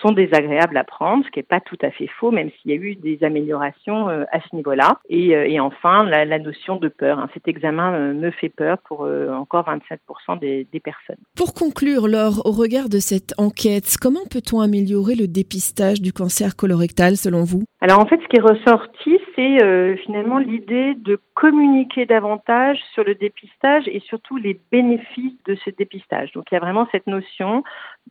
sont 0.00 0.12
désagréables 0.12 0.76
à 0.76 0.84
prendre, 0.84 1.24
ce 1.24 1.30
qui 1.30 1.40
est 1.40 1.42
pas 1.42 1.60
tout 1.60 1.78
à 1.82 1.90
fait 1.90 2.06
faux, 2.06 2.30
même 2.30 2.50
s'il 2.50 2.70
y 2.70 2.74
a 2.74 2.76
eu 2.76 2.94
des 2.94 3.22
améliorations 3.24 4.08
à 4.08 4.40
ce 4.40 4.54
niveau-là. 4.54 4.98
Et, 5.08 5.58
enfin 5.60 6.04
la, 6.04 6.24
la, 6.24 6.38
notion 6.38 6.76
de 6.76 6.88
peur. 6.88 7.18
Hein. 7.18 7.28
Cet 7.34 7.48
examen 7.48 8.12
me 8.12 8.30
fait 8.30 8.48
peur 8.48 8.78
pour 8.86 9.00
encore 9.00 9.66
27% 9.66 10.38
des, 10.38 10.66
des 10.72 10.80
personnes. 10.80 11.16
Pour 11.36 11.54
conclure, 11.54 12.06
Laure, 12.06 12.42
au 12.44 12.52
regard 12.52 12.88
de 12.88 12.98
cette 12.98 13.34
enquête, 13.38 13.96
comment 14.00 14.24
peut-on 14.30 14.60
améliorer 14.60 15.14
le 15.14 15.26
dépistage 15.26 16.00
du 16.00 16.12
cancer 16.12 16.56
colorectal 16.56 17.16
selon 17.16 17.44
vous? 17.44 17.64
Alors 17.84 18.00
en 18.00 18.06
fait, 18.06 18.18
ce 18.22 18.28
qui 18.28 18.36
est 18.36 18.40
ressorti, 18.40 19.20
c'est 19.36 19.62
euh, 19.62 19.94
finalement 20.06 20.38
l'idée 20.38 20.94
de 20.94 21.20
communiquer 21.34 22.06
davantage 22.06 22.78
sur 22.94 23.04
le 23.04 23.14
dépistage 23.14 23.86
et 23.88 24.00
surtout 24.00 24.38
les 24.38 24.58
bénéfices 24.72 25.36
de 25.44 25.54
ce 25.54 25.68
dépistage. 25.68 26.32
Donc 26.32 26.46
il 26.50 26.54
y 26.54 26.56
a 26.56 26.60
vraiment 26.60 26.88
cette 26.92 27.06
notion 27.06 27.62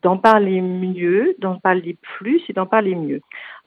d'en 0.02 0.18
parler 0.18 0.60
mieux, 0.62 1.36
d'en 1.40 1.60
parler 1.60 1.96
plus 2.02 2.42
et 2.50 2.54
d'en 2.54 2.66
parler 2.66 2.96
mieux. 2.96 3.22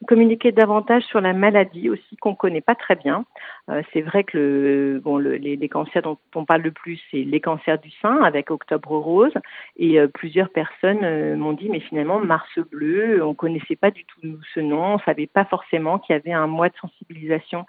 Communiquer 0.06 0.52
davantage 0.52 1.04
sur 1.04 1.20
la 1.20 1.32
maladie 1.32 1.88
aussi 1.88 2.16
qu'on 2.16 2.34
connaît 2.34 2.60
pas 2.60 2.74
très 2.74 2.96
bien. 2.96 3.24
Euh, 3.70 3.82
c'est 3.92 4.02
vrai 4.02 4.24
que 4.24 5.00
les, 5.38 5.68
cancers 5.68 6.02
dont 6.02 6.18
on 6.34 6.44
parle 6.44 6.62
le 6.62 6.72
plus, 6.72 7.00
c'est 7.10 7.22
les 7.22 7.40
cancers 7.40 7.78
du 7.78 7.90
sein 8.02 8.22
avec 8.22 8.50
Octobre 8.50 8.98
Rose. 8.98 9.32
Et 9.76 9.98
euh, 9.98 10.08
plusieurs 10.08 10.50
personnes 10.50 11.04
euh, 11.04 11.36
m'ont 11.36 11.54
dit, 11.54 11.70
mais 11.70 11.80
finalement, 11.80 12.18
Mars 12.18 12.58
Bleu, 12.70 13.24
on 13.24 13.34
connaissait 13.34 13.76
pas 13.76 13.90
du 13.90 14.04
tout 14.04 14.20
ce 14.54 14.60
nom, 14.60 14.94
on 14.94 14.98
savait 14.98 15.26
pas 15.26 15.46
forcément 15.46 15.98
qu'il 15.98 16.14
y 16.14 16.18
avait 16.18 16.32
un 16.32 16.46
mois 16.46 16.68
de 16.68 16.76
sensibilisation 16.76 17.64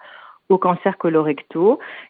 au 0.48 0.58
cancer 0.58 0.96
colorectal 0.96 1.38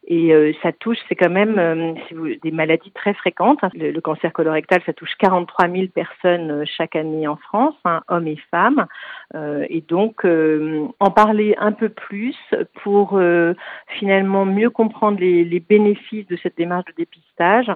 et 0.07 0.33
euh, 0.33 0.52
ça 0.62 0.73
touche, 0.73 0.99
c'est 1.09 1.14
quand 1.14 1.30
même 1.30 1.59
euh, 1.59 2.37
des 2.42 2.50
maladies 2.50 2.92
très 2.92 3.14
fréquentes. 3.14 3.59
Hein. 3.62 3.71
Le, 3.75 3.99
cancer 4.00 4.33
colorectal, 4.33 4.80
ça 4.87 4.92
touche 4.92 5.14
43 5.18 5.68
000 5.68 5.87
personnes 5.88 6.50
euh, 6.50 6.64
chaque 6.64 6.97
année 6.97 7.26
en 7.26 7.37
France, 7.37 7.75
hein, 7.85 8.02
hommes 8.09 8.28
et 8.28 8.38
femmes, 8.50 8.87
et 9.68 9.83
donc 9.83 10.25
en 10.25 11.11
parler 11.11 11.54
un 11.59 11.73
peu 11.73 11.88
plus 11.90 12.37
pour 12.83 13.21
finalement 13.88 14.47
mieux 14.47 14.71
comprendre 14.71 15.21
les, 15.21 15.45
les, 15.45 15.61
bénéfices 15.61 16.26
de 16.28 16.37
cette 16.37 16.57
démarche 16.57 16.87
de 16.87 16.92
dépistage, 16.97 17.71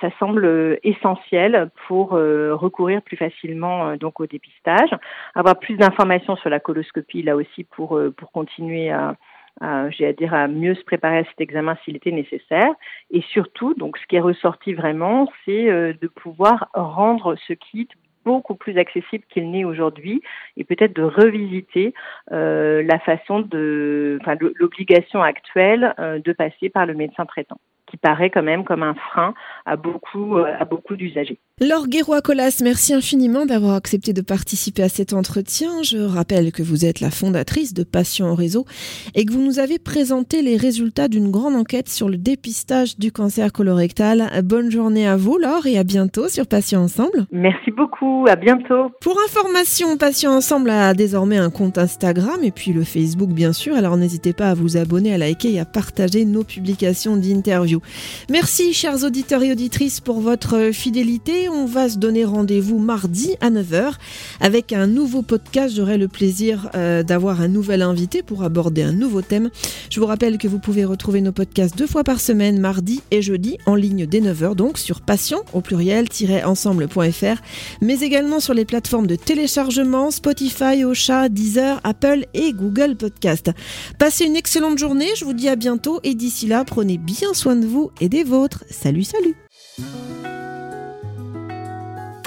ça 0.00 0.10
semble 0.18 0.78
essentiel 0.82 1.70
pour 1.86 2.10
recourir 2.10 3.02
plus 3.02 3.16
facilement 3.16 3.96
donc 3.96 4.20
au 4.20 4.26
dépistage, 4.26 4.90
avoir 5.34 5.58
plus 5.58 5.76
d'informations 5.76 6.36
sur 6.36 6.48
la 6.48 6.60
coloscopie 6.60 7.22
là 7.22 7.36
aussi 7.36 7.64
pour 7.64 8.00
pour 8.16 8.32
continuer 8.32 8.90
à 8.90 9.14
j'ai 9.90 10.06
à 10.06 10.12
dire, 10.12 10.34
à 10.34 10.48
mieux 10.48 10.74
se 10.74 10.84
préparer 10.84 11.18
à 11.18 11.24
cet 11.24 11.40
examen 11.40 11.76
s'il 11.84 11.96
était 11.96 12.12
nécessaire. 12.12 12.70
Et 13.10 13.22
surtout, 13.32 13.74
donc, 13.74 13.98
ce 13.98 14.06
qui 14.06 14.16
est 14.16 14.20
ressorti 14.20 14.74
vraiment, 14.74 15.30
c'est 15.44 15.70
euh, 15.70 15.92
de 16.00 16.08
pouvoir 16.08 16.68
rendre 16.74 17.36
ce 17.46 17.52
kit 17.52 17.88
beaucoup 18.24 18.54
plus 18.54 18.76
accessible 18.76 19.24
qu'il 19.30 19.50
n'est 19.50 19.64
aujourd'hui 19.64 20.22
et 20.56 20.64
peut-être 20.64 20.94
de 20.94 21.02
revisiter 21.02 21.94
euh, 22.30 22.82
la 22.82 22.98
façon 22.98 23.40
de, 23.40 24.18
enfin, 24.20 24.36
l'obligation 24.56 25.22
actuelle 25.22 25.94
euh, 25.98 26.18
de 26.18 26.32
passer 26.32 26.68
par 26.68 26.84
le 26.84 26.94
médecin 26.94 27.24
traitant 27.24 27.58
qui 27.86 27.96
paraît 27.96 28.28
quand 28.28 28.42
même 28.42 28.64
comme 28.64 28.82
un 28.82 28.92
frein 28.92 29.32
à 29.64 29.76
beaucoup, 29.76 30.36
à 30.36 30.66
beaucoup 30.66 30.94
d'usagers. 30.94 31.38
Laure 31.60 31.88
Guérois-Colas, 31.88 32.60
merci 32.62 32.94
infiniment 32.94 33.44
d'avoir 33.44 33.74
accepté 33.74 34.12
de 34.12 34.20
participer 34.20 34.84
à 34.84 34.88
cet 34.88 35.12
entretien. 35.12 35.82
Je 35.82 35.98
rappelle 35.98 36.52
que 36.52 36.62
vous 36.62 36.84
êtes 36.84 37.00
la 37.00 37.10
fondatrice 37.10 37.74
de 37.74 37.82
Patients 37.82 38.30
au 38.30 38.36
réseau 38.36 38.64
et 39.16 39.24
que 39.24 39.32
vous 39.32 39.42
nous 39.42 39.58
avez 39.58 39.80
présenté 39.80 40.40
les 40.42 40.56
résultats 40.56 41.08
d'une 41.08 41.32
grande 41.32 41.56
enquête 41.56 41.88
sur 41.88 42.08
le 42.08 42.16
dépistage 42.16 42.96
du 42.96 43.10
cancer 43.10 43.52
colorectal. 43.52 44.30
Bonne 44.44 44.70
journée 44.70 45.08
à 45.08 45.16
vous, 45.16 45.36
Laure, 45.36 45.66
et 45.66 45.78
à 45.78 45.82
bientôt 45.82 46.28
sur 46.28 46.46
Patients 46.46 46.82
Ensemble. 46.82 47.26
Merci 47.32 47.72
beaucoup, 47.72 48.24
à 48.28 48.36
bientôt. 48.36 48.92
Pour 49.00 49.16
information, 49.26 49.96
Patients 49.96 50.36
Ensemble 50.36 50.70
a 50.70 50.94
désormais 50.94 51.38
un 51.38 51.50
compte 51.50 51.76
Instagram 51.76 52.38
et 52.44 52.52
puis 52.52 52.72
le 52.72 52.84
Facebook, 52.84 53.30
bien 53.30 53.52
sûr. 53.52 53.74
Alors 53.74 53.96
n'hésitez 53.96 54.32
pas 54.32 54.50
à 54.50 54.54
vous 54.54 54.76
abonner, 54.76 55.12
à 55.12 55.18
liker 55.18 55.54
et 55.54 55.58
à 55.58 55.64
partager 55.64 56.24
nos 56.24 56.44
publications 56.44 57.16
d'interviews. 57.16 57.82
Merci, 58.30 58.72
chers 58.72 59.02
auditeurs 59.02 59.42
et 59.42 59.50
auditrices, 59.50 60.00
pour 60.00 60.20
votre 60.20 60.70
fidélité 60.72 61.47
on 61.50 61.66
va 61.66 61.88
se 61.88 61.98
donner 61.98 62.24
rendez-vous 62.24 62.78
mardi 62.78 63.36
à 63.40 63.50
9h 63.50 63.94
avec 64.40 64.72
un 64.72 64.86
nouveau 64.86 65.22
podcast. 65.22 65.74
J'aurai 65.74 65.98
le 65.98 66.08
plaisir 66.08 66.70
euh, 66.74 67.02
d'avoir 67.02 67.40
un 67.40 67.48
nouvel 67.48 67.82
invité 67.82 68.22
pour 68.22 68.42
aborder 68.42 68.82
un 68.82 68.92
nouveau 68.92 69.22
thème. 69.22 69.50
Je 69.90 70.00
vous 70.00 70.06
rappelle 70.06 70.38
que 70.38 70.48
vous 70.48 70.58
pouvez 70.58 70.84
retrouver 70.84 71.20
nos 71.20 71.32
podcasts 71.32 71.76
deux 71.76 71.86
fois 71.86 72.04
par 72.04 72.20
semaine, 72.20 72.60
mardi 72.60 73.02
et 73.10 73.22
jeudi, 73.22 73.58
en 73.66 73.74
ligne 73.74 74.06
dès 74.06 74.20
9h, 74.20 74.54
donc 74.54 74.78
sur 74.78 75.00
passion 75.00 75.38
au 75.52 75.60
pluriel-ensemble.fr, 75.60 77.42
mais 77.80 78.00
également 78.00 78.40
sur 78.40 78.54
les 78.54 78.64
plateformes 78.64 79.06
de 79.06 79.16
téléchargement 79.16 80.10
Spotify, 80.10 80.84
Ocha, 80.84 81.28
Deezer, 81.28 81.80
Apple 81.84 82.26
et 82.34 82.52
Google 82.52 82.96
Podcast. 82.96 83.50
Passez 83.98 84.24
une 84.24 84.36
excellente 84.36 84.78
journée, 84.78 85.08
je 85.16 85.24
vous 85.24 85.32
dis 85.34 85.48
à 85.48 85.56
bientôt 85.56 86.00
et 86.04 86.14
d'ici 86.14 86.46
là, 86.46 86.64
prenez 86.64 86.98
bien 86.98 87.34
soin 87.34 87.56
de 87.56 87.66
vous 87.66 87.90
et 88.00 88.08
des 88.08 88.24
vôtres. 88.24 88.64
Salut, 88.70 89.04
salut 89.04 89.34